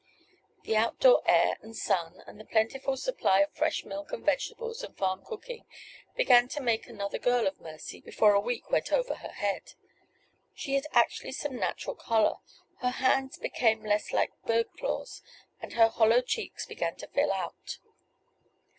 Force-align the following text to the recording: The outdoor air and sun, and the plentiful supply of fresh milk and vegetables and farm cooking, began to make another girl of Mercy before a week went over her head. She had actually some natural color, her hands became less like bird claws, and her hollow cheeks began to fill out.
The 0.63 0.75
outdoor 0.75 1.21
air 1.27 1.59
and 1.61 1.75
sun, 1.77 2.23
and 2.25 2.39
the 2.39 2.43
plentiful 2.45 2.97
supply 2.97 3.41
of 3.41 3.53
fresh 3.53 3.85
milk 3.85 4.11
and 4.11 4.25
vegetables 4.25 4.81
and 4.83 4.97
farm 4.97 5.23
cooking, 5.23 5.63
began 6.17 6.47
to 6.47 6.59
make 6.59 6.87
another 6.87 7.19
girl 7.19 7.45
of 7.45 7.61
Mercy 7.61 8.01
before 8.01 8.33
a 8.33 8.39
week 8.39 8.71
went 8.71 8.91
over 8.91 9.13
her 9.13 9.33
head. 9.33 9.75
She 10.55 10.73
had 10.73 10.87
actually 10.93 11.33
some 11.33 11.55
natural 11.55 11.95
color, 11.95 12.37
her 12.79 12.89
hands 12.97 13.37
became 13.37 13.85
less 13.85 14.11
like 14.11 14.31
bird 14.43 14.71
claws, 14.75 15.21
and 15.61 15.73
her 15.73 15.89
hollow 15.89 16.21
cheeks 16.21 16.65
began 16.65 16.95
to 16.95 17.07
fill 17.09 17.31
out. 17.31 17.77